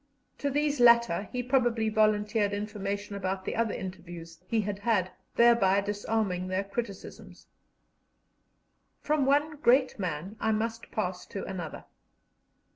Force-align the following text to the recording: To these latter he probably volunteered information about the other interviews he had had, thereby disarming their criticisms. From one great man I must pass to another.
To 0.39 0.49
these 0.49 0.79
latter 0.79 1.29
he 1.31 1.43
probably 1.43 1.87
volunteered 1.87 2.53
information 2.53 3.15
about 3.15 3.45
the 3.45 3.55
other 3.55 3.75
interviews 3.75 4.39
he 4.47 4.61
had 4.61 4.79
had, 4.79 5.11
thereby 5.35 5.79
disarming 5.81 6.47
their 6.47 6.63
criticisms. 6.63 7.45
From 9.01 9.27
one 9.27 9.57
great 9.57 9.99
man 9.99 10.37
I 10.39 10.53
must 10.53 10.89
pass 10.89 11.27
to 11.27 11.45
another. 11.45 11.85